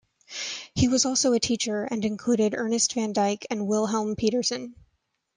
He 0.73 0.87
was 0.87 1.05
also 1.05 1.31
a 1.33 1.39
teacher, 1.39 1.83
and 1.83 2.03
included 2.03 2.55
Ernest 2.57 2.95
van 2.95 3.13
Dyck 3.13 3.45
and 3.51 3.67
Wilhelm 3.67 4.15
Petersen. 4.15 4.73